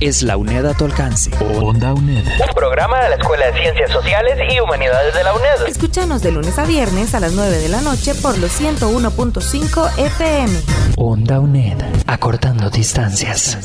[0.00, 1.30] es la UNED a tu alcance.
[1.60, 2.24] Onda UNED.
[2.26, 5.66] Un programa de la Escuela de Ciencias Sociales y Humanidades de la UNED.
[5.68, 10.60] Escúchanos de lunes a viernes a las 9 de la noche por los 101.5 FM.
[10.96, 11.78] Onda UNED.
[12.06, 13.58] Acortando distancias.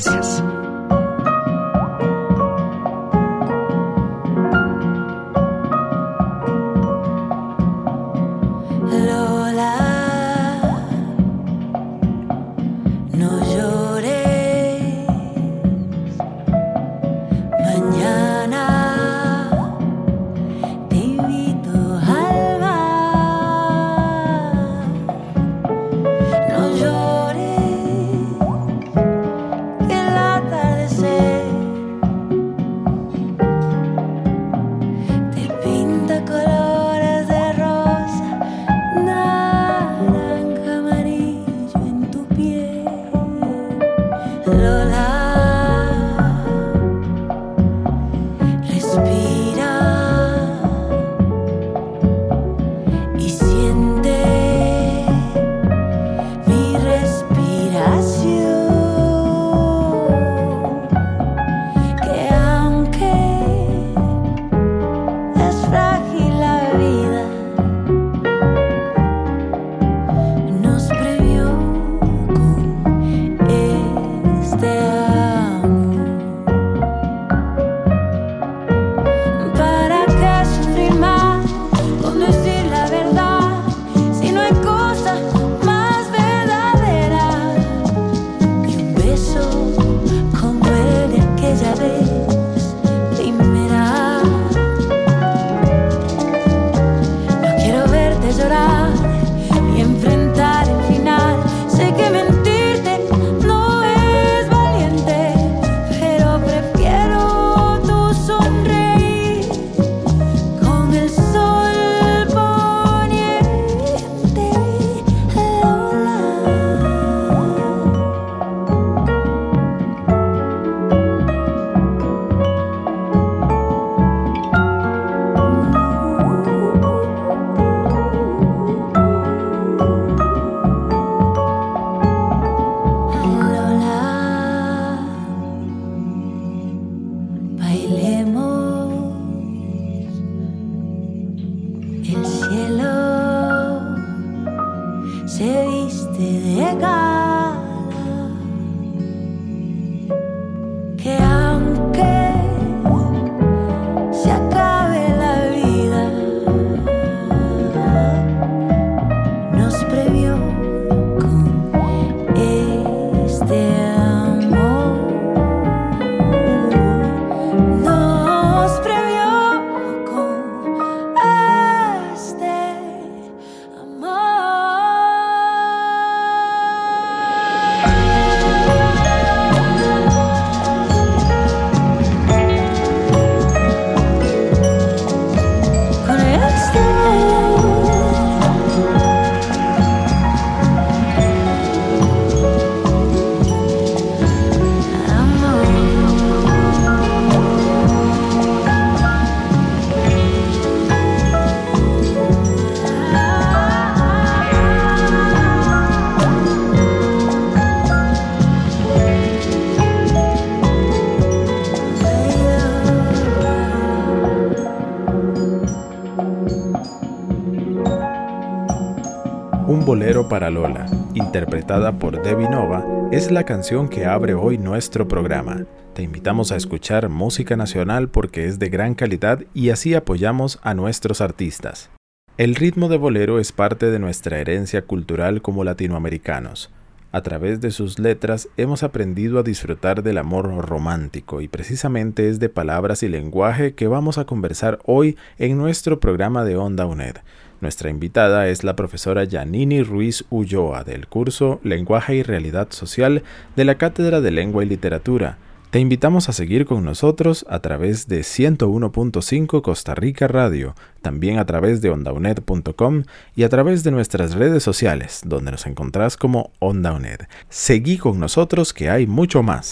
[219.94, 225.66] Bolero para Lola, interpretada por Debbie Nova, es la canción que abre hoy nuestro programa.
[225.94, 230.74] Te invitamos a escuchar música nacional porque es de gran calidad y así apoyamos a
[230.74, 231.90] nuestros artistas.
[232.38, 236.72] El ritmo de bolero es parte de nuestra herencia cultural como latinoamericanos.
[237.12, 242.40] A través de sus letras hemos aprendido a disfrutar del amor romántico y precisamente es
[242.40, 247.18] de palabras y lenguaje que vamos a conversar hoy en nuestro programa de Onda UNED.
[247.64, 253.22] Nuestra invitada es la profesora Yanini Ruiz Ulloa del curso Lenguaje y Realidad Social
[253.56, 255.38] de la Cátedra de Lengua y Literatura.
[255.70, 261.46] Te invitamos a seguir con nosotros a través de 101.5 Costa Rica Radio, también a
[261.46, 267.20] través de ondaunet.com y a través de nuestras redes sociales, donde nos encontrás como OndaUNED.
[267.48, 269.70] Seguí con nosotros que hay mucho más.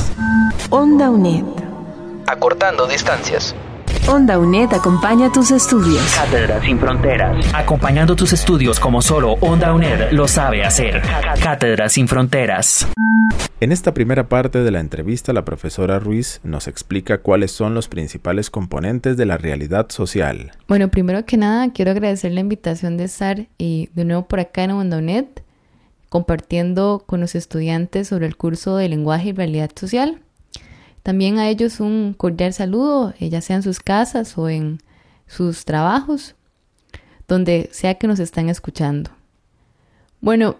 [0.70, 1.44] Onda UNED.
[2.26, 3.54] Acortando distancias.
[4.08, 6.02] Onda UNED acompaña tus estudios.
[6.16, 7.54] Cátedra sin fronteras.
[7.54, 11.00] Acompañando tus estudios como solo Onda UNED lo sabe hacer.
[11.40, 12.88] Cátedra sin fronteras.
[13.60, 17.86] En esta primera parte de la entrevista, la profesora Ruiz nos explica cuáles son los
[17.86, 20.50] principales componentes de la realidad social.
[20.66, 24.64] Bueno, primero que nada, quiero agradecer la invitación de estar y de nuevo por acá
[24.64, 25.26] en OndaUNED,
[26.08, 30.20] compartiendo con los estudiantes sobre el curso de lenguaje y realidad social.
[31.02, 34.78] También a ellos un cordial saludo, eh, ya sea en sus casas o en
[35.26, 36.36] sus trabajos,
[37.26, 39.10] donde sea que nos están escuchando.
[40.20, 40.56] Bueno,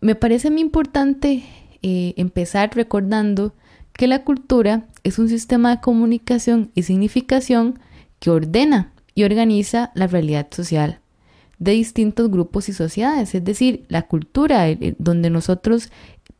[0.00, 1.44] me parece muy importante
[1.82, 3.54] eh, empezar recordando
[3.92, 7.80] que la cultura es un sistema de comunicación y significación
[8.20, 11.00] que ordena y organiza la realidad social
[11.58, 13.34] de distintos grupos y sociedades.
[13.34, 14.66] Es decir, la cultura
[14.98, 15.90] donde nosotros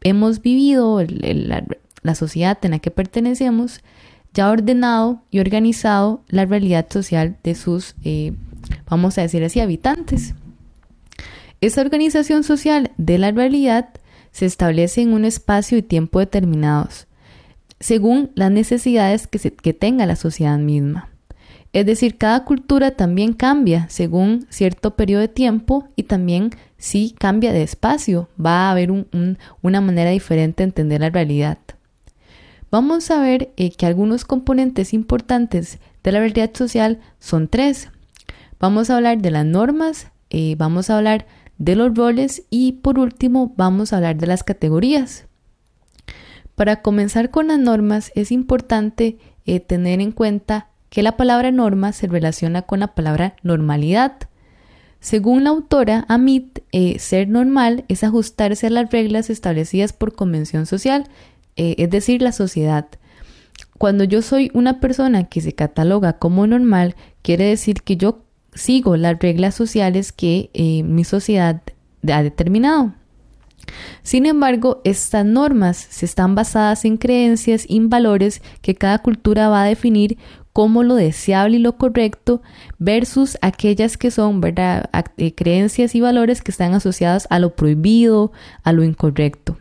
[0.03, 1.65] hemos vivido, la,
[2.03, 3.81] la sociedad en la que pertenecemos,
[4.35, 8.33] ya ha ordenado y organizado la realidad social de sus, eh,
[8.89, 10.35] vamos a decir así, habitantes.
[11.61, 13.89] Esa organización social de la realidad
[14.31, 17.07] se establece en un espacio y tiempo determinados,
[17.81, 21.09] según las necesidades que, que tenga la sociedad misma.
[21.73, 27.53] Es decir, cada cultura también cambia según cierto periodo de tiempo y también si cambia
[27.53, 28.29] de espacio.
[28.45, 31.59] Va a haber una manera diferente de entender la realidad.
[32.71, 37.89] Vamos a ver eh, que algunos componentes importantes de la realidad social son tres.
[38.61, 41.27] Vamos a hablar de las normas, eh, vamos a hablar
[41.57, 45.27] de los roles y por último vamos a hablar de las categorías.
[46.57, 49.17] Para comenzar con las normas es importante
[49.47, 54.13] eh, tener en cuenta que la palabra norma se relaciona con la palabra normalidad.
[55.01, 56.59] Según la autora Amit,
[56.99, 61.05] ser normal es ajustarse a las reglas establecidas por convención social,
[61.59, 62.87] eh, es decir, la sociedad.
[63.77, 68.23] Cuando yo soy una persona que se cataloga como normal, quiere decir que yo
[68.55, 71.63] sigo las reglas sociales que eh, mi sociedad
[72.11, 72.95] ha determinado.
[74.03, 79.63] Sin embargo, estas normas se están basadas en creencias y valores que cada cultura va
[79.63, 80.17] a definir
[80.53, 82.43] como lo deseable y lo correcto
[82.79, 84.41] versus aquellas que son.
[84.45, 88.33] Eh, creencias y valores que están asociados a lo prohibido,
[88.65, 89.59] a lo incorrecto.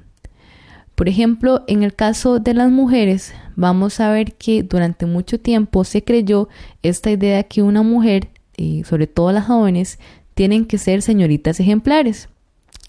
[0.97, 5.83] Por ejemplo, en el caso de las mujeres, vamos a ver que durante mucho tiempo
[5.83, 6.49] se creyó
[6.81, 9.99] esta idea que una mujer y sobre todo las jóvenes,
[10.33, 12.29] tienen que ser señoritas ejemplares.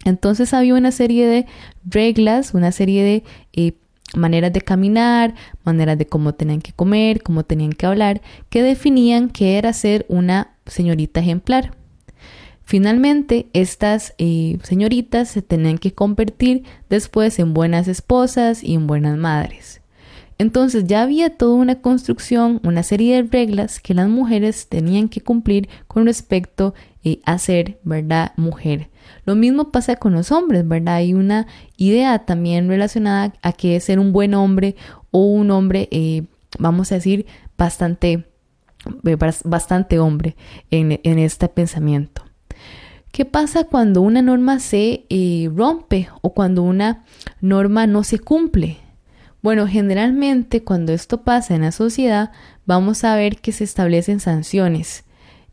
[0.07, 1.45] Entonces había una serie de
[1.85, 3.75] reglas, una serie de eh,
[4.17, 5.35] maneras de caminar,
[5.65, 10.07] maneras de cómo tenían que comer, cómo tenían que hablar, que definían qué era ser
[10.09, 11.78] una señorita ejemplar.
[12.69, 19.17] Finalmente, estas eh, señoritas se tenían que convertir después en buenas esposas y en buenas
[19.17, 19.81] madres.
[20.37, 25.23] Entonces ya había toda una construcción, una serie de reglas que las mujeres tenían que
[25.23, 26.75] cumplir con respecto
[27.05, 28.91] eh, a ser, ¿verdad?, mujer.
[29.25, 30.97] Lo mismo pasa con los hombres, ¿verdad?
[30.97, 31.47] Hay una
[31.79, 34.77] idea también relacionada a que es ser un buen hombre
[35.11, 36.25] o un hombre, eh,
[36.59, 37.25] vamos a decir,
[37.57, 38.27] bastante,
[39.45, 40.37] bastante hombre
[40.71, 42.28] en, este pensamiento.
[43.13, 45.05] ¿Qué pasa cuando una norma se
[45.55, 47.05] rompe o cuando una
[47.41, 48.79] norma no se cumple?
[49.41, 52.33] Bueno, generalmente cuando esto pasa en la sociedad,
[52.67, 55.05] vamos a ver que se establecen sanciones,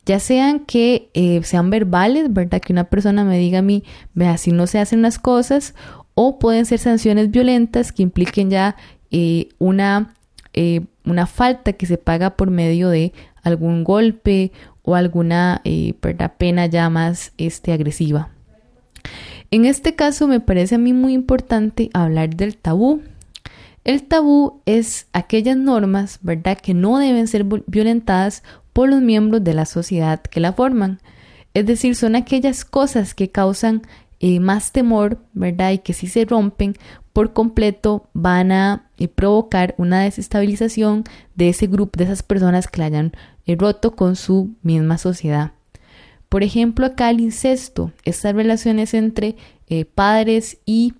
[0.06, 2.62] ya sean que eh, sean verbales, ¿verdad?
[2.62, 3.84] Que una persona me diga a mí,
[4.14, 5.76] vea, así no se hacen las cosas,
[6.16, 8.76] o pueden ser sanciones violentas que impliquen ya
[9.12, 10.16] eh, una,
[10.54, 14.52] eh, una falta que se paga por medio de algún golpe
[14.86, 15.62] o alguna
[16.38, 18.30] pena ya más este, agresiva.
[19.52, 23.02] En este caso me parece a mí muy importante hablar del tabú,
[23.86, 28.42] el tabú es aquellas normas, ¿verdad?, que no deben ser violentadas
[28.74, 31.00] por los miembros de la sociedad que la forman.
[31.54, 33.84] Es decir, son aquellas cosas que causan
[34.20, 35.72] eh, más temor, ¿verdad?
[35.72, 36.76] Y que si se rompen
[37.14, 41.04] por completo van a eh, provocar una desestabilización
[41.36, 43.14] de ese grupo, de esas personas que la hayan
[43.46, 45.52] eh, roto con su misma sociedad.
[46.30, 49.36] Por ejemplo, acá el incesto, estas relaciones entre
[49.96, 50.94] padres y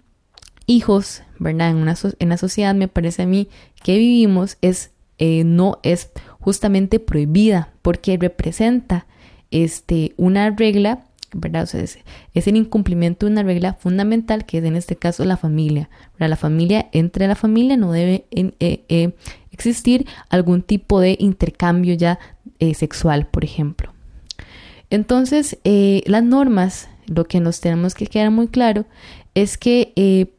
[0.68, 1.70] hijos, ¿verdad?
[1.70, 3.48] En, una en la sociedad me parece a mí
[3.84, 9.06] que vivimos es, eh, no es justamente prohibida porque representa
[9.52, 11.04] este, una regla
[11.38, 11.64] ¿verdad?
[11.64, 11.98] O sea, es,
[12.34, 15.90] el incumplimiento de una regla fundamental que es en este caso la familia.
[16.18, 19.16] La familia, entre la familia no debe eh, eh,
[19.52, 22.20] existir algún tipo de intercambio ya
[22.60, 23.92] eh, sexual, por ejemplo.
[24.90, 28.86] Entonces, las normas, lo que nos tenemos que quedar muy claro
[29.34, 30.30] es que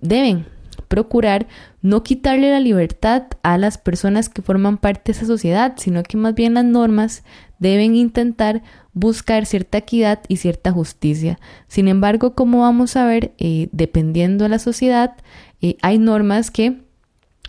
[0.00, 0.46] deben
[0.92, 1.46] procurar
[1.80, 6.18] no quitarle la libertad a las personas que forman parte de esa sociedad, sino que
[6.18, 7.24] más bien las normas
[7.58, 8.62] deben intentar
[8.92, 11.38] buscar cierta equidad y cierta justicia.
[11.66, 15.16] Sin embargo, como vamos a ver, eh, dependiendo de la sociedad,
[15.62, 16.82] eh, hay normas que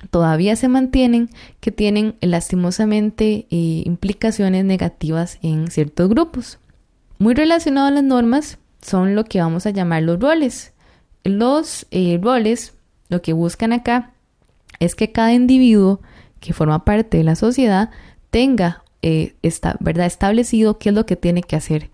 [0.10, 1.30] todavía se mantienen
[1.60, 6.60] que tienen lastimosamente eh, implicaciones negativas en ciertos grupos.
[7.20, 10.74] Muy relacionado a las normas son lo que vamos a llamar los roles.
[11.24, 11.88] Los
[12.22, 12.74] roles
[13.10, 14.12] lo que buscan acá
[14.80, 16.02] es que cada individuo
[16.40, 17.92] que forma parte de la sociedad
[18.30, 19.36] tenga eh,
[19.80, 20.06] ¿verdad?
[20.06, 21.90] establecido qué es lo que tiene que hacer.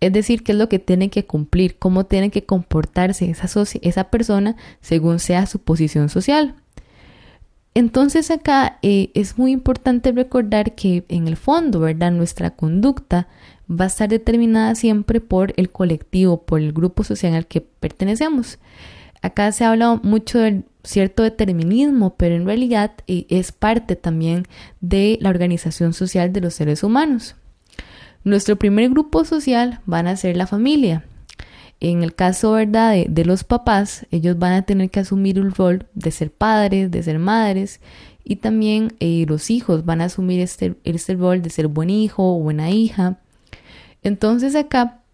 [0.00, 3.32] Es decir, qué es lo que tiene que cumplir, cómo tiene que comportarse
[3.82, 6.56] esa persona según sea su posición social.
[7.74, 12.12] Entonces acá eh, es muy importante recordar que en el fondo, ¿verdad?
[12.12, 13.26] Nuestra conducta
[13.68, 18.58] va a estar determinada siempre por el colectivo, por el grupo social al que pertenecemos.
[19.22, 24.46] Acá se ha hablado mucho del cierto determinismo, pero en realidad eh, es parte también
[24.80, 27.34] de la organización social de los seres humanos.
[28.22, 31.04] Nuestro primer grupo social van a ser la familia.
[31.80, 32.94] En el caso ¿verdad?
[33.08, 37.02] De, los papás, ellos van a tener que asumir el rol de ser padres, de
[37.02, 37.80] ser madres,
[38.22, 42.36] y también eh, los hijos van a asumir este, este rol de ser buen hijo
[42.36, 43.18] o buena hija.
[44.02, 45.04] Entonces acá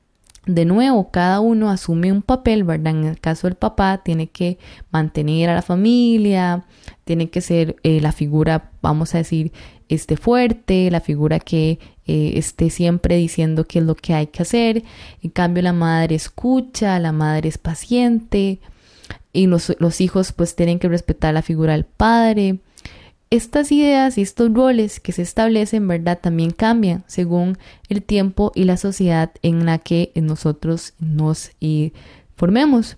[0.47, 2.95] de nuevo, cada uno asume un papel, ¿verdad?
[2.97, 4.59] En el caso del papá, tiene que
[4.91, 6.65] mantener a la familia,
[7.05, 9.53] tiene que ser eh, la figura, vamos a decir,
[9.91, 14.43] este fuerte, la figura que eh, esté siempre diciendo qué es lo que hay que
[14.43, 14.85] hacer.
[15.23, 18.61] En cambio, la madre escucha, la madre es paciente
[19.33, 22.61] y los, los hijos pues tienen que respetar la figura del padre.
[23.31, 26.19] Estas ideas y estos roles que se establecen, ¿verdad?
[26.21, 31.53] También cambian según el tiempo y la sociedad en la que nosotros nos
[32.35, 32.97] formemos.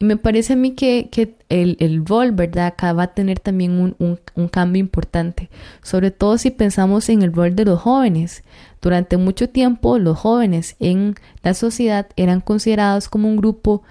[0.00, 1.08] Y me parece a mí que,
[1.48, 2.66] el, rol, ¿verdad?
[2.66, 5.50] Acá va a tener también un, cambio importante,
[5.82, 8.44] sobre todo si pensamos en el rol de los jóvenes.
[8.80, 13.82] Durante mucho tiempo los jóvenes en la sociedad eran considerados como un grupo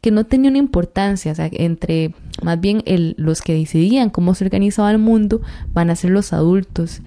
[0.00, 4.34] que no tenía una importancia, o sea, entre más bien el, los que decidían cómo
[4.34, 5.40] se organizaba el mundo
[5.72, 7.02] van a ser los adultos.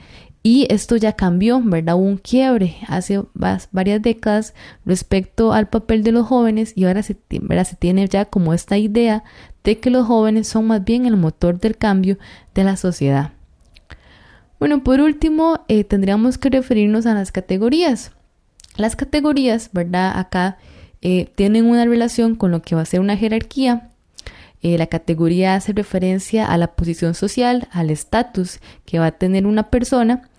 [0.47, 1.95] Y esto ya cambió, ¿verdad?
[1.95, 4.53] Hubo un quiebre hace varias décadas
[4.85, 9.23] respecto al papel de los jóvenes y ahora se, se tiene ya como esta idea
[9.63, 12.19] de que los jóvenes son más bien el motor del cambio
[12.53, 13.31] de la sociedad.
[14.59, 18.11] Bueno, por último, eh, tendríamos que referirnos a las categorías.
[18.77, 20.11] Las categorías, ¿verdad?
[20.15, 20.59] Acá
[21.01, 23.89] eh, tienen una relación con lo que va a ser una jerarquía.
[24.61, 29.47] Eh, la categoría hace referencia a la posición social, al estatus que va a tener
[29.47, 30.29] una persona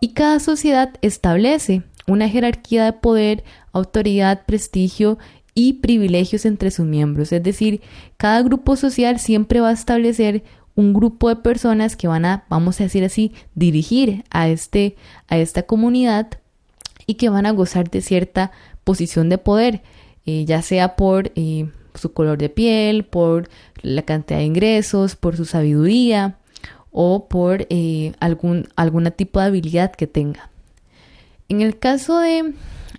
[0.00, 5.18] y cada sociedad establece una jerarquía de poder, autoridad, prestigio
[5.54, 7.32] y privilegios entre sus miembros.
[7.32, 7.82] Es decir,
[8.16, 12.80] cada grupo social siempre va a establecer un grupo de personas que van a, vamos
[12.80, 14.96] a decir así, dirigir a, este,
[15.26, 16.28] a esta comunidad
[17.06, 18.52] y que van a gozar de cierta
[18.84, 19.82] posición de poder.
[20.24, 23.48] Eh, ya sea por eh, su color de piel, por
[23.82, 26.38] la cantidad de ingresos, por su sabiduría
[26.90, 30.50] o por eh, algún alguna tipo de habilidad que tenga.
[31.48, 32.54] En el caso de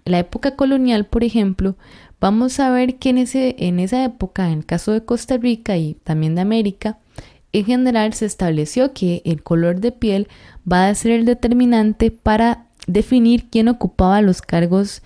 [0.05, 1.75] la época colonial, por ejemplo,
[2.19, 5.77] vamos a ver que en, ese, en esa época, en el caso de Costa Rica
[5.77, 6.97] y también de América,
[7.53, 10.27] en general se estableció que el color de piel
[10.71, 15.01] va a ser el determinante para definir quién ocupaba los cargos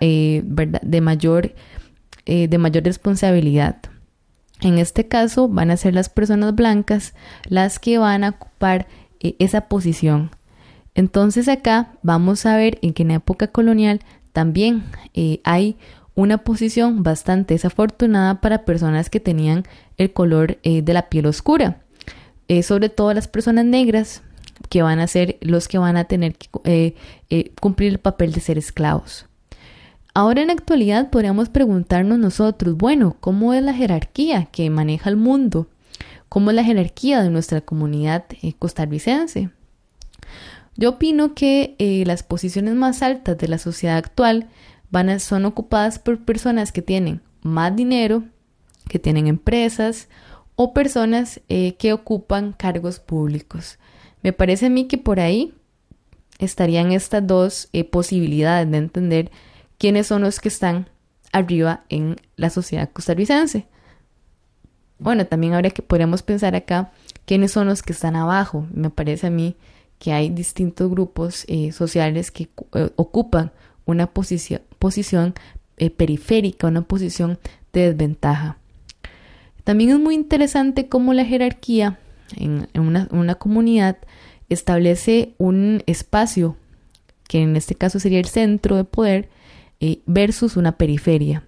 [0.00, 1.54] eh, de, mayor,
[2.26, 3.76] eh, de mayor responsabilidad.
[4.60, 7.14] En este caso van a ser las personas blancas
[7.48, 8.86] las que van a ocupar
[9.20, 10.30] eh, esa posición.
[10.94, 14.00] Entonces acá vamos a ver en que en la época colonial
[14.32, 14.84] también
[15.44, 15.76] hay
[16.14, 19.64] una posición bastante desafortunada para personas que tenían
[19.96, 21.80] el color de la piel oscura.
[22.62, 24.22] sobre todo las personas negras
[24.68, 26.94] que van a ser los que van a tener que eh,
[27.30, 29.26] eh, cumplir el papel de ser esclavos.
[30.14, 35.68] Ahora en actualidad podríamos preguntarnos nosotros, bueno, ¿cómo es la jerarquía que maneja el mundo?
[36.28, 39.50] ¿Cómo es la jerarquía de nuestra comunidad eh, costarricense?
[40.76, 41.74] Yo opino que
[42.06, 44.48] las posiciones más altas de la sociedad actual
[44.90, 48.22] van son ocupadas por personas que tienen más dinero,
[48.88, 50.08] que tienen empresas
[50.54, 53.78] o personas que ocupan cargos públicos.
[54.22, 55.54] Me parece a mí que por ahí
[56.38, 59.30] estarían estas dos eh, posibilidades de entender
[59.78, 60.88] quiénes son los que están
[61.32, 63.66] arriba en la sociedad costarricense.
[64.98, 66.92] Bueno, también habría que podríamos pensar acá
[67.24, 68.66] quiénes son los que están abajo.
[68.72, 69.56] Me parece a mí
[69.98, 73.52] que hay distintos grupos eh, sociales que eh, ocupan
[73.84, 75.34] una posición,
[75.76, 77.38] eh, periférica, una posición
[77.72, 78.58] de desventaja.
[79.64, 81.98] También es muy interesante cómo la jerarquía
[82.36, 83.98] en, una, comunidad
[84.48, 86.56] establece un espacio,
[87.28, 89.28] que en este caso sería el centro de poder,
[90.06, 91.44] versus una periferia.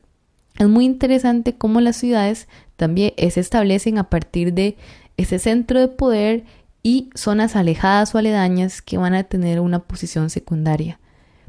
[0.58, 4.76] Es muy interesante cómo las ciudades también se establecen a partir de
[5.16, 6.44] ese centro de poder
[6.82, 10.99] y zonas alejadas o aledañas que van a tener una posición secundaria.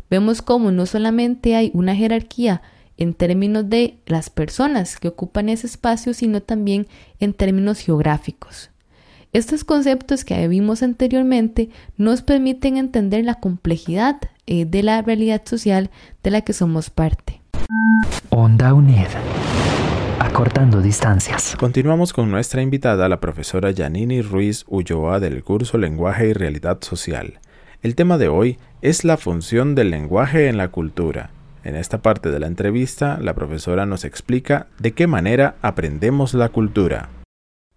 [0.09, 2.61] Vemos cómo no solamente hay una jerarquía
[2.97, 6.87] en términos de las personas que ocupan ese espacio, sino también
[7.19, 8.70] en términos geográficos.
[9.33, 15.89] Estos conceptos que vimos anteriormente nos permiten entender la complejidad eh, de la realidad social
[16.21, 17.41] de la que somos parte.
[18.29, 19.07] Onda UNED
[20.19, 21.55] acortando distancias.
[21.57, 27.39] Continuamos con nuestra invitada, la profesora Yanini Ruiz Ulloa del curso Lenguaje y Realidad Social.
[27.81, 31.31] El tema de hoy es la función del lenguaje en la cultura.
[31.63, 36.49] En esta parte de la entrevista, la profesora nos explica de qué manera aprendemos la
[36.49, 37.09] cultura.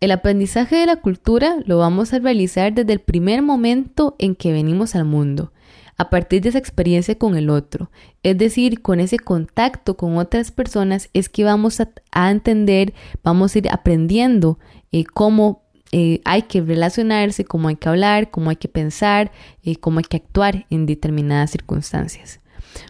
[0.05, 4.53] El aprendizaje de la cultura lo vamos a realizar desde el primer momento en que
[4.53, 5.51] venimos al mundo
[5.97, 7.91] a partir de esa experiencia con el otro.
[8.23, 12.93] Es decir, con ese contacto con otras personas es que vamos a, entender,
[13.23, 14.59] vamos a ir aprendiendo
[14.93, 19.33] eh, cómo eh, hay que relacionarse, cómo hay que hablar, cómo hay que pensar,
[19.63, 22.41] eh, cómo hay que actuar en determinadas circunstancias.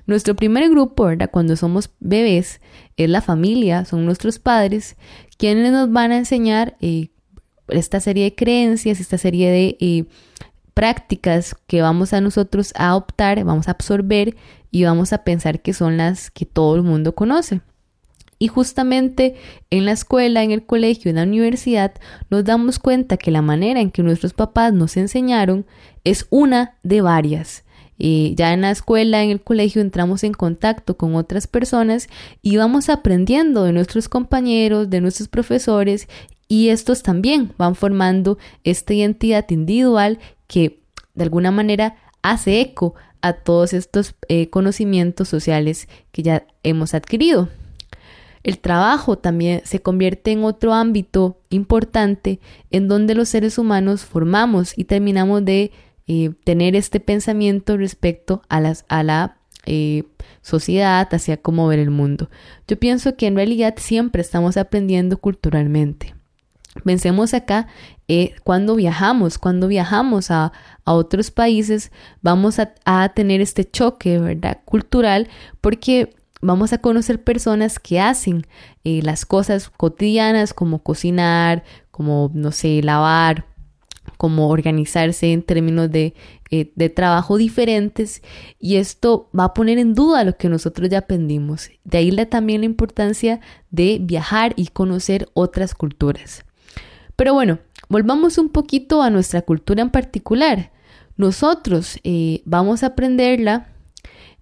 [0.06, 1.30] Nuestro primer grupo, ¿verdad?
[1.30, 2.60] Cuando somos bebés,
[2.96, 4.96] es la familia, son nuestros padres,
[5.36, 6.76] quienes nos van a enseñar
[7.68, 10.06] esta serie de creencias, esta serie de
[10.74, 14.36] prácticas que vamos a nosotros a optar, vamos a absorber
[14.70, 17.60] y vamos a pensar que son las que todo el mundo conoce.
[18.40, 19.36] Y justamente
[19.70, 21.94] en la escuela, en el colegio, en la universidad,
[22.28, 25.64] nos damos cuenta que la manera en que nuestros papás nos enseñaron
[26.02, 27.64] es una de varias.
[27.98, 32.08] Ya en la escuela, en el colegio, entramos en contacto con otras personas
[32.42, 36.08] y vamos aprendiendo de nuestros compañeros, de nuestros profesores,
[36.48, 40.80] y estos también van formando esta identidad individual que
[41.14, 47.48] de alguna manera hace eco a todos estos eh, conocimientos sociales que ya hemos adquirido.
[48.42, 52.40] El trabajo también se convierte en otro ámbito importante
[52.70, 55.72] en donde los seres humanos formamos y terminamos de
[56.06, 59.36] eh, tener este pensamiento respecto a, a la
[59.66, 60.04] eh,
[60.42, 62.28] sociedad, hacia cómo ver el mundo.
[62.68, 66.14] Yo pienso que en realidad siempre estamos aprendiendo culturalmente.
[66.84, 67.68] Pensemos acá
[68.08, 70.52] eh, cuando viajamos, cuando viajamos a,
[70.84, 74.58] otros países, vamos a, tener este choque, ¿verdad?
[74.66, 75.28] Cultural,
[75.62, 78.46] porque vamos a conocer personas que hacen
[78.82, 83.46] eh, las cosas cotidianas como cocinar, como, no sé, lavar,
[84.16, 86.14] como organizarse en términos de,
[86.50, 88.22] eh, de, trabajo diferentes
[88.58, 91.70] y esto va a poner en duda lo que nosotros ya aprendimos.
[91.84, 96.44] De ahí también la importancia de viajar y conocer otras culturas.
[97.16, 100.72] Pero bueno, volvamos un poquito a nuestra cultura en particular.
[101.16, 103.73] Nosotros eh, vamos a aprenderla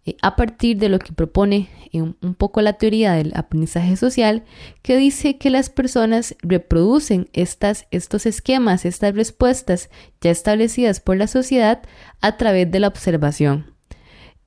[0.04, 4.42] eh, a partir de lo que propone eh, un, poco la teoría del aprendizaje social,
[4.82, 11.28] que dice que las personas reproducen estas, estos esquemas, estas respuestas ya establecidas por la
[11.28, 11.82] sociedad
[12.20, 13.74] a través de la observación.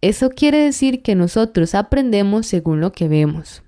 [0.02, 3.64] Eso quiere decir que nosotros aprendemos según lo que vemos.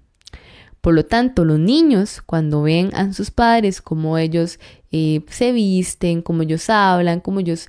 [0.82, 4.60] Por lo tanto, los niños, cuando ven a sus padres, como ellos
[4.92, 7.68] eh, se visten, como ellos hablan, como ellos,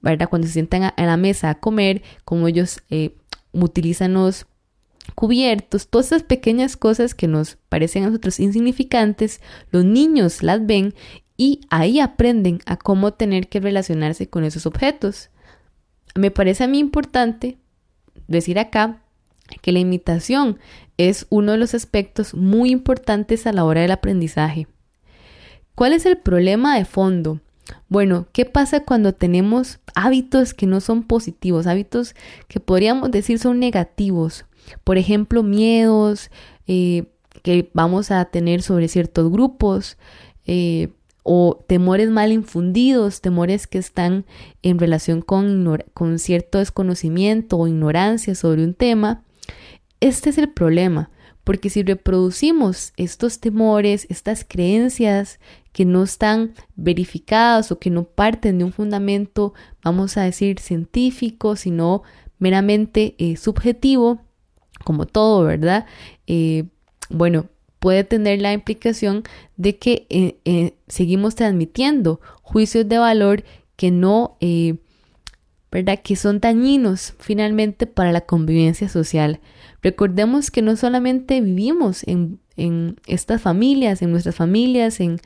[0.00, 0.28] ¿verdad?
[0.28, 2.80] Cuando se sientan a, la mesa a comer, como ellos
[3.62, 4.46] utilizan los
[5.14, 9.40] cubiertos, todas esas pequeñas cosas que nos parecen a nosotros insignificantes,
[9.70, 10.94] los niños las ven
[11.36, 15.30] y ahí aprenden a cómo tener que relacionarse con esos objetos.
[16.14, 17.58] Me parece a mí importante
[18.28, 19.02] decir acá
[19.60, 20.58] que la imitación
[20.96, 24.68] es uno de los aspectos muy importantes a la hora del aprendizaje.
[25.74, 27.40] ¿Cuál es el problema de fondo?
[27.88, 32.14] Bueno, ¿qué pasa cuando tenemos hábitos que no son positivos, hábitos
[32.48, 34.44] que podríamos decir son negativos?
[34.84, 36.30] Por ejemplo, miedos
[36.66, 37.04] eh,
[37.42, 39.98] que vamos a tener sobre ciertos grupos
[40.46, 40.88] eh,
[41.22, 44.24] o temores mal infundidos, temores que están
[44.62, 49.22] en relación con, con cierto desconocimiento o ignorancia sobre un tema.
[50.00, 51.10] Este es el problema,
[51.44, 55.38] porque si reproducimos estos temores, estas creencias
[55.72, 59.52] que no están verificadas o que no parten de un fundamento,
[59.82, 62.02] vamos a decir, científico, sino
[62.38, 64.20] meramente eh, subjetivo,
[64.84, 65.86] como todo, ¿verdad?
[66.26, 66.64] Eh,
[67.10, 67.46] bueno,
[67.78, 69.22] puede tener la implicación
[69.56, 73.44] de que eh, seguimos transmitiendo juicios de valor
[73.76, 74.38] que no,
[75.74, 75.98] ¿verdad?
[76.04, 79.40] Que son dañinos finalmente para la convivencia social.
[79.82, 82.38] Recordemos que no solamente vivimos en,
[83.08, 85.18] estas familias, en nuestras familias, en,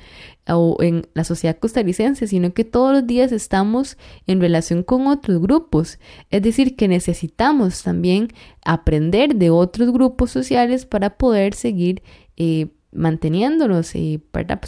[0.48, 5.38] o en la sociedad costarricense, sino que todos los días estamos en relación con otros
[5.38, 5.98] grupos.
[6.30, 8.28] Es decir, que necesitamos también
[8.64, 12.02] aprender de otros grupos sociales para poder seguir
[12.38, 14.58] eh, manteniéndonos y para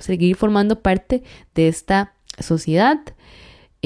[0.00, 1.22] seguir formando parte
[1.54, 2.98] de esta sociedad.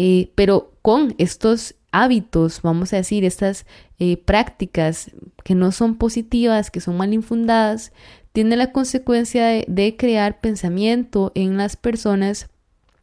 [0.01, 3.67] Eh, pero con estos hábitos, vamos a decir, estas
[3.99, 5.11] eh, prácticas
[5.43, 7.93] que no son positivas, que son mal infundadas,
[8.33, 12.49] tiene la consecuencia de, crear pensamiento en las personas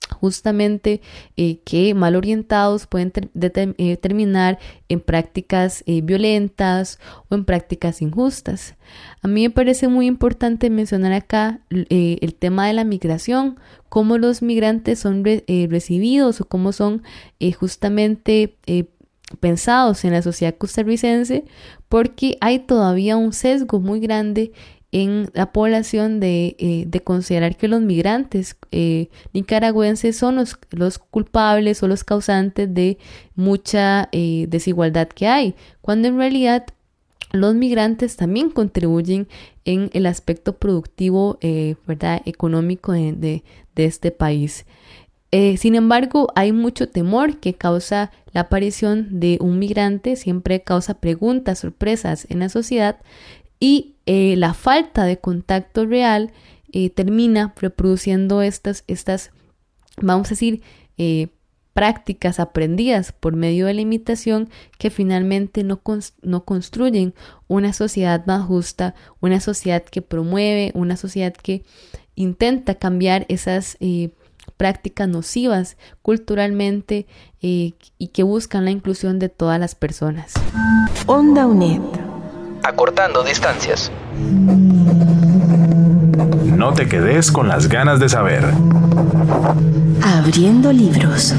[0.09, 1.01] justamente
[1.35, 3.11] eh, que mal orientados pueden
[3.77, 8.75] eh, terminar en prácticas violentas o en prácticas injustas.
[9.21, 14.41] A mí me parece muy importante mencionar acá el tema de la migración, cómo los
[14.41, 17.01] migrantes son recibidos o cómo son
[17.59, 18.55] justamente
[19.39, 21.45] pensados en la sociedad costarricense
[21.89, 24.51] porque hay todavía un sesgo muy grande
[24.95, 31.89] en la población de, eh, considerar que los migrantes eh, nicaragüenses son los, culpables o
[31.89, 32.97] los causantes de
[33.35, 36.65] mucha eh, desigualdad que hay, cuando en realidad
[37.33, 39.27] los migrantes también contribuyen
[39.65, 41.39] en el aspecto productivo,
[41.85, 42.21] ¿verdad?
[42.23, 43.43] económico de,
[43.75, 44.65] de este país.
[45.57, 51.59] Sin embargo, hay mucho temor que causa la aparición de un migrante, siempre causa preguntas,
[51.59, 52.99] sorpresas en la sociedad
[53.59, 56.31] y eh, la falta de contacto real
[56.71, 59.31] eh, termina reproduciendo estas, estas,
[60.01, 60.61] vamos a decir,
[61.73, 65.81] prácticas aprendidas por medio de la imitación que finalmente no,
[66.21, 67.13] no, construyen
[67.47, 71.63] una sociedad más justa, una sociedad que promueve, una sociedad que
[72.15, 73.77] intenta cambiar esas
[74.57, 77.07] prácticas nocivas culturalmente
[77.41, 80.33] eh, y que buscan la inclusión de todas las personas.
[81.07, 82.04] Onda UNED.
[82.67, 83.91] Acortando distancias.
[86.47, 88.43] No te quedes con las ganas de saber.
[90.01, 91.35] Abriendo libros.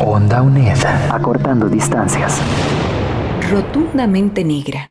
[0.00, 0.84] Onda UNED.
[1.12, 2.40] Acortando distancias.
[3.48, 4.90] Rotundamente negra.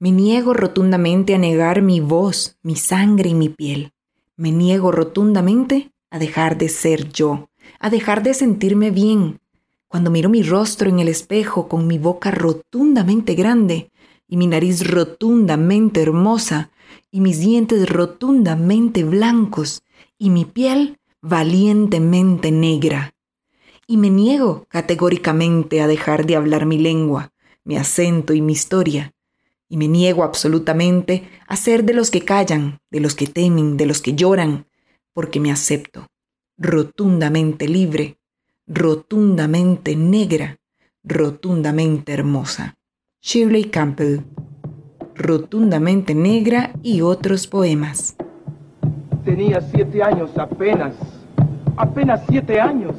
[0.00, 3.92] Me niego rotundamente a negar mi voz, mi sangre y mi piel.
[4.36, 9.38] Me niego rotundamente a dejar de ser yo, a dejar de sentirme bien.
[9.86, 13.91] Cuando miro mi rostro en el espejo con mi boca rotundamente grande
[14.32, 16.70] y mi nariz rotundamente hermosa
[17.10, 19.82] y mis dientes rotundamente blancos
[20.16, 23.14] y mi piel valientemente negra.
[23.86, 27.30] Y me niego categóricamente a dejar de hablar mi lengua,
[27.62, 29.12] mi acento y mi historia.
[29.68, 33.84] Y me niego absolutamente a ser de los que callan, de los que temen, de
[33.84, 34.64] los que lloran,
[35.12, 36.06] porque me acepto,
[36.56, 38.16] rotundamente libre,
[38.66, 40.58] rotundamente negra,
[41.04, 42.78] rotundamente hermosa.
[43.24, 44.22] Shirley Campbell,
[45.14, 48.16] rotundamente negra y otros poemas.
[49.24, 50.96] Tenía siete años apenas,
[51.76, 52.96] apenas siete años.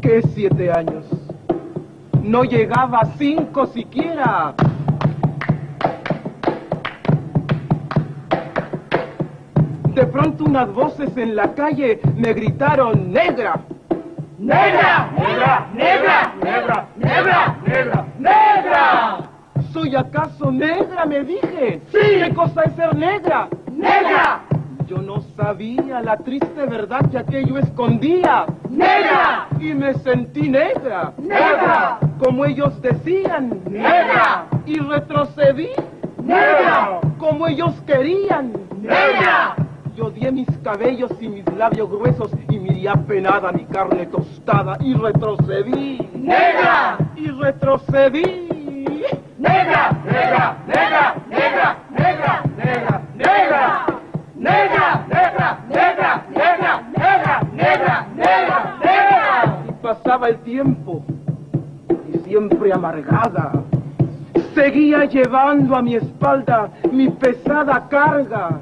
[0.00, 1.04] ¿Qué siete años?
[2.24, 4.56] No llegaba a cinco siquiera.
[9.94, 13.64] De pronto unas voces en la calle me gritaron negra.
[14.42, 15.08] ¡Negra!
[15.16, 15.68] ¡Negra!
[15.72, 16.34] ¡Negra!
[16.42, 16.86] ¡Negra!
[16.96, 17.56] ¡Negra!
[17.64, 18.06] ¡Negra!
[18.18, 19.18] ¡Negra!
[19.72, 21.06] ¿Soy acaso negra?
[21.06, 21.80] Me dije.
[21.92, 21.98] Sí.
[22.00, 23.48] ¿Qué cosa es ser negra?
[23.70, 24.40] ¡Negra!
[24.88, 28.46] Yo no sabía la triste verdad que aquello escondía.
[28.68, 29.46] ¡Negra!
[29.60, 31.12] Y me sentí negra.
[31.18, 32.00] ¡Negra!
[32.18, 33.60] Como ellos decían.
[33.70, 34.46] ¡Negra!
[34.66, 35.70] Y retrocedí.
[36.20, 36.98] ¡Negra!
[37.16, 38.54] Como ellos querían.
[38.80, 39.54] ¡Negra!
[39.94, 45.98] Yo di mis cabellos y mis labios gruesos mi apenada, mi carne tostada, y retrocedí.
[46.14, 46.96] ¡Negra!
[47.16, 48.48] Y retrocedí.
[49.38, 53.86] ¡Negra, negra, negra, negra, negra, negra, negra!
[54.36, 59.58] ¡Negra, negra, negra, negra, negra, negra, negra, negra!
[59.68, 61.04] Y pasaba el tiempo,
[62.12, 63.52] y siempre amargada,
[64.54, 68.60] seguía llevando a mi espalda mi pesada carga.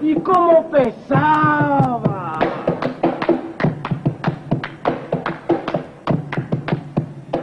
[0.00, 2.11] ¿Y cómo pesaba?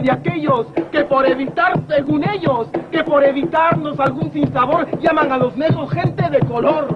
[0.00, 5.56] de aquellos que por evitar, según ellos, que por evitarnos algún sinsabor llaman a los
[5.56, 6.93] negros gente de color.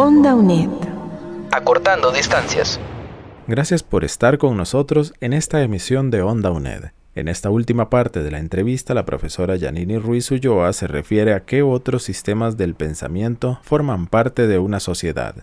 [0.00, 0.70] Onda UNED.
[1.50, 2.78] Acortando distancias.
[3.48, 6.92] Gracias por estar con nosotros en esta emisión de Onda UNED.
[7.16, 11.44] En esta última parte de la entrevista, la profesora Yanini Ruiz Ulloa se refiere a
[11.44, 15.34] qué otros sistemas del pensamiento forman parte de una sociedad.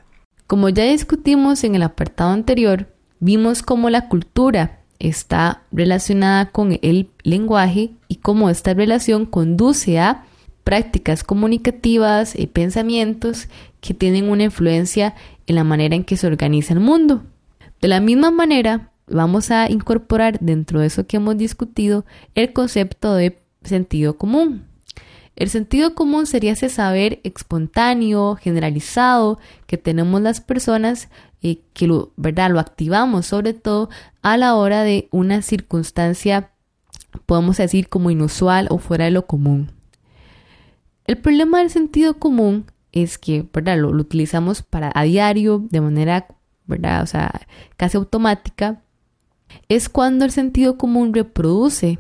[0.47, 2.87] Como ya discutimos en el apartado anterior,
[3.19, 10.23] vimos cómo la cultura está relacionada con el lenguaje y cómo esta relación conduce a
[10.63, 13.49] prácticas comunicativas y pensamientos
[13.85, 15.13] que tienen una influencia
[15.45, 17.23] en la manera en que se organiza el mundo.
[17.81, 23.13] De la misma manera, vamos a incorporar dentro de eso que hemos discutido el concepto
[23.13, 24.65] de sentido común.
[25.35, 32.11] El sentido común sería ese saber espontáneo, generalizado que tenemos las personas y que lo,
[32.15, 32.49] ¿verdad?
[32.49, 33.89] lo activamos sobre todo
[34.23, 36.49] a la hora de una circunstancia,
[37.27, 39.71] podemos decir, como inusual o fuera de lo común.
[41.05, 42.65] El problema del sentido común
[42.95, 43.77] es que ¿verdad?
[43.77, 46.27] Lo, lo utilizamos para a diario de manera
[46.67, 47.03] ¿verdad?
[47.03, 48.81] O sea, casi automática,
[49.69, 51.99] es cuando el sentido común reproduce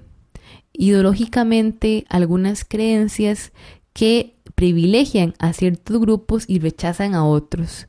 [0.73, 3.51] ideológicamente algunas creencias
[3.93, 7.87] que privilegian a ciertos grupos y rechazan a otros.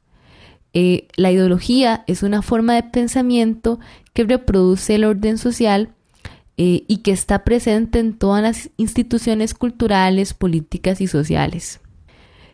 [0.73, 3.81] Eh, la ideología es una forma de pensamiento
[4.13, 5.95] que reproduce el orden social
[6.59, 11.81] eh, y que está presente en todas las instituciones culturales, políticas y sociales.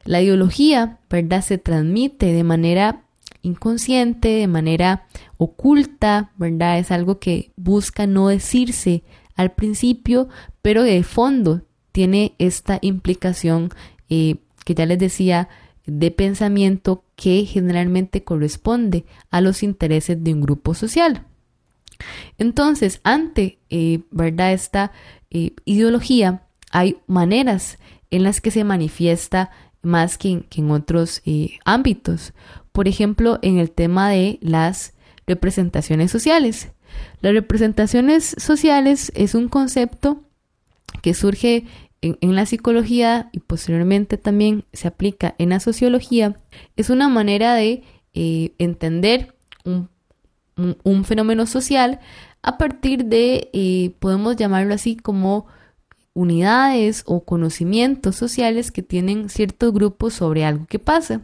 [0.04, 3.04] La ideología, ¿verdad?, se transmite de manera
[3.42, 6.78] inconsciente, de manera oculta, ¿verdad?
[6.78, 9.02] Es algo que busca no decirse
[9.34, 10.28] al principio,
[10.62, 13.70] pero de fondo tiene esta implicación
[14.08, 15.48] eh, que ya les decía
[15.86, 21.26] de pensamiento que generalmente corresponde a los intereses de un grupo social.
[22.38, 24.52] Entonces, ante eh, ¿verdad?
[24.52, 24.92] esta
[25.30, 27.78] eh, ideología, hay maneras
[28.10, 29.50] en las que se manifiesta
[29.82, 31.22] más que en, que en otros
[31.64, 32.32] ámbitos.
[32.72, 34.94] Por ejemplo, en el tema de las
[35.26, 36.70] representaciones sociales.
[37.20, 40.22] Las representaciones sociales es un concepto
[41.02, 41.64] que surge
[42.02, 46.36] en, la psicología y posteriormente también se aplica en la sociología.
[46.76, 49.88] Es una manera de eh, entender un,
[51.04, 52.00] fenómeno social
[52.42, 55.46] a partir de, eh, podemos llamarlo así como
[56.14, 61.22] unidades o conocimientos sociales que tienen ciertos grupos sobre algo que pasa.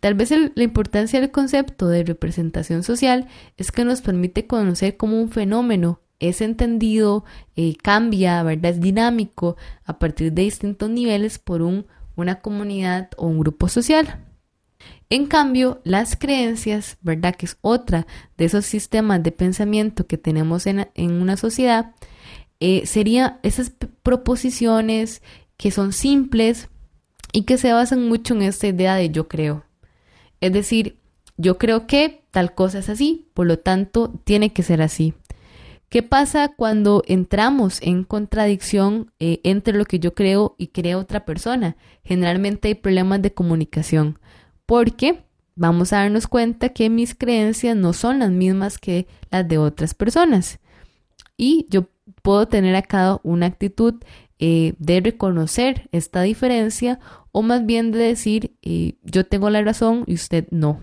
[0.00, 5.20] Tal vez la importancia del concepto de representación social es que nos permite conocer cómo
[5.20, 7.24] un fenómeno es entendido,
[7.56, 8.72] eh, cambia, ¿verdad?
[8.72, 11.86] Es dinámico a partir de distintos niveles por un,
[12.16, 14.24] una comunidad o un grupo social.
[15.10, 17.34] En cambio, las creencias, ¿verdad?
[17.36, 21.94] Que es otra de esos sistemas de pensamiento que tenemos en, una sociedad,
[22.60, 25.22] eh, serían esas proposiciones
[25.56, 26.68] que son simples
[27.32, 29.64] y que se basan mucho en esta idea de yo creo.
[30.40, 30.98] Es decir,
[31.36, 35.14] yo creo que tal cosa es así, por lo tanto, tiene que ser así.
[35.88, 41.24] ¿Qué pasa cuando entramos en contradicción eh, entre lo que yo creo y cree otra
[41.24, 41.76] persona?
[42.02, 44.18] Generalmente hay problemas de comunicación,
[44.66, 49.58] porque vamos a darnos cuenta que mis creencias no son las mismas que las de
[49.58, 50.58] otras personas.
[51.36, 51.88] Y yo
[52.24, 53.96] puedo tener acá una actitud
[54.38, 56.98] eh, de reconocer esta diferencia
[57.32, 60.80] o más bien de decir eh, yo tengo la razón y usted no.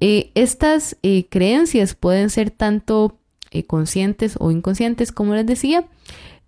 [0.00, 0.96] Eh, estas
[1.30, 3.20] creencias pueden ser tanto
[3.68, 5.86] conscientes o inconscientes, como les decía,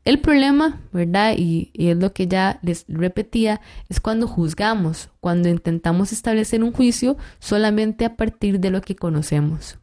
[0.04, 1.34] El problema, ¿verdad?
[1.38, 6.72] Y, y, es lo que ya les repetía, es cuando juzgamos, cuando intentamos establecer un
[6.72, 9.78] juicio solamente a partir de lo que conocemos.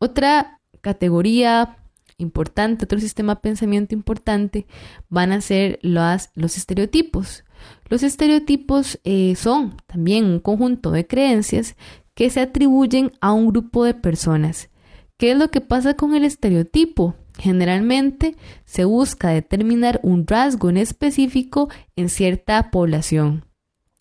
[0.00, 1.76] Otra categoría
[2.20, 4.66] importante, otro sistema de pensamiento importante,
[5.08, 7.44] van a ser los, estereotipos.
[7.88, 11.76] Los estereotipos eh, son también un conjunto de creencias
[12.14, 14.70] que se atribuyen a un grupo de personas.
[15.16, 17.14] ¿Qué es lo que pasa con el estereotipo?
[17.38, 23.44] Generalmente se busca determinar un rasgo en específico en cierta población.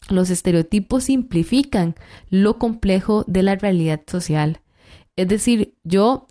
[0.10, 1.96] Los estereotipos simplifican
[2.30, 4.62] lo complejo de la realidad social.
[5.16, 6.28] Es decir, yo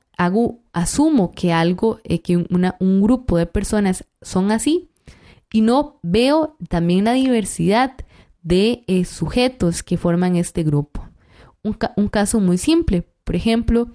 [0.72, 4.90] asumo que algo, eh, que un grupo de personas son así
[5.52, 7.94] y no veo también la diversidad
[8.42, 11.08] de eh, sujetos que forman este grupo.
[11.62, 13.88] un caso muy simple, por ejemplo,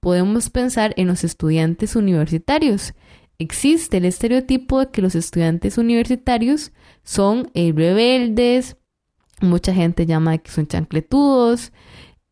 [0.00, 2.94] podemos pensar en los estudiantes universitarios.
[3.38, 6.72] Existe el estereotipo de que los estudiantes universitarios
[7.04, 8.76] son eh, rebeldes,
[9.40, 11.72] mucha gente llama que son chancletudos,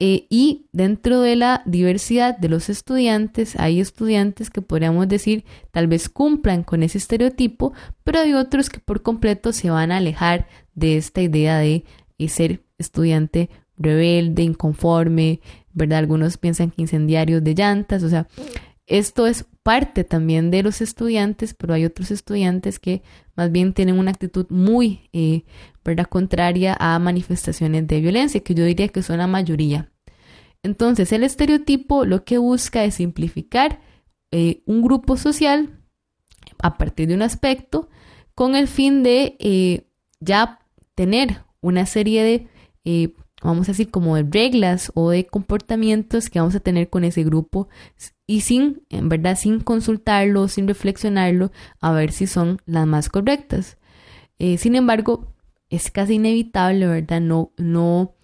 [0.00, 5.88] eh, y dentro de la diversidad de los estudiantes, hay estudiantes que podríamos decir tal
[5.88, 7.72] vez cumplan con ese estereotipo,
[8.04, 11.84] pero hay otros que por completo se van a alejar de esta idea de
[12.18, 15.40] eh, ser estudiante rebelde, inconforme,
[15.72, 15.98] ¿verdad?
[15.98, 18.28] Algunos piensan que incendiarios de llantas, o sea,
[18.88, 23.02] esto es parte también de los estudiantes, pero hay otros estudiantes que
[23.36, 25.44] más bien tienen una actitud muy, eh,
[26.10, 29.90] contraria a manifestaciones de violencia, que yo diría que son la mayoría.
[30.62, 33.80] Entonces, el estereotipo lo que busca es simplificar
[34.30, 35.80] eh, un grupo social
[36.58, 37.88] a partir de un aspecto
[38.34, 39.86] con el fin de eh,
[40.20, 40.60] ya
[40.94, 42.48] tener una serie de
[43.42, 47.24] vamos a decir, como de reglas o de comportamientos que vamos a tener con ese
[47.24, 47.68] grupo
[48.26, 53.78] y sin, verdad, sin consultarlo, sin reflexionarlo, a ver si son las más correctas.
[54.38, 55.32] Eh, sin embargo,
[55.70, 57.20] es casi inevitable, ¿verdad?
[57.20, 58.14] No, no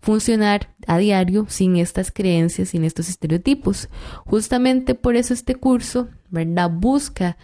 [0.00, 3.88] funcionar a diario sin estas creencias, sin estos estereotipos.
[4.26, 6.70] Justamente por eso este curso, ¿verdad?
[6.70, 7.36] Busca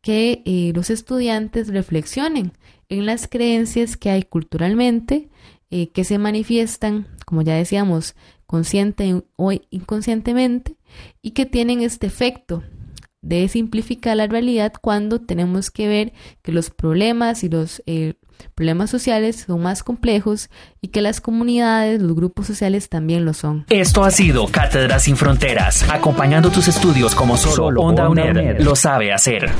[0.00, 2.52] que eh, los estudiantes reflexionen
[2.88, 5.28] en las creencias que hay culturalmente,
[5.76, 8.14] eh, que se manifiestan, como ya decíamos,
[8.46, 10.76] consciente o inconscientemente,
[11.20, 12.62] y que tienen este efecto
[13.22, 18.14] de simplificar la realidad cuando tenemos que ver que los problemas y los eh,
[18.54, 23.66] problemas sociales son más complejos y que las comunidades, los grupos sociales también lo son.
[23.68, 29.12] Esto ha sido Cátedra sin Fronteras, acompañando tus estudios como solo, Onda UNED lo sabe
[29.12, 29.50] hacer.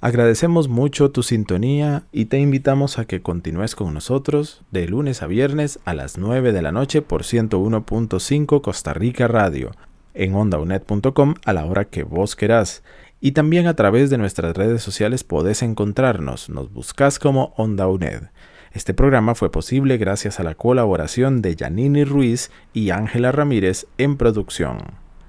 [0.00, 5.26] Agradecemos mucho tu sintonía y te invitamos a que continúes con nosotros de lunes a
[5.26, 9.72] viernes a las 9 de la noche por 101.5 Costa Rica Radio
[10.18, 12.82] en ondaunet.com a la hora que vos querás.
[13.20, 16.48] Y también a través de nuestras redes sociales podés encontrarnos.
[16.48, 18.24] Nos buscas como Onda UNED.
[18.72, 24.16] Este programa fue posible gracias a la colaboración de Yanini Ruiz y Ángela Ramírez en
[24.16, 24.78] producción,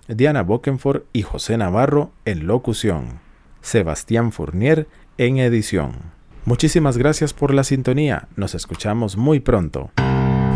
[0.08, 3.22] Diana Bokenford y José Navarro en locución,
[3.62, 5.94] Sebastián Fournier en edición.
[6.46, 8.28] Muchísimas gracias por la sintonía.
[8.36, 9.92] Nos escuchamos muy pronto.